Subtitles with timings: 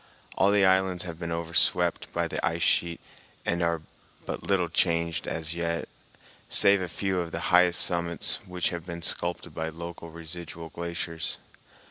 [0.35, 2.99] All the islands have been overswept by the ice sheet
[3.45, 3.83] and are
[4.25, 5.87] but little changed as yet,
[6.49, 11.37] save a few of the highest summits which have been sculptured by local residual glaciers.